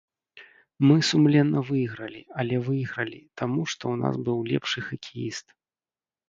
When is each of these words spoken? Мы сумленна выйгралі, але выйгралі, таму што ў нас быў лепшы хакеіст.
Мы 0.91 0.95
сумленна 1.09 1.61
выйгралі, 1.67 2.21
але 2.43 2.55
выйгралі, 2.69 3.21
таму 3.43 3.61
што 3.75 3.83
ў 3.93 4.07
нас 4.07 4.15
быў 4.31 4.37
лепшы 4.51 4.79
хакеіст. 4.89 5.47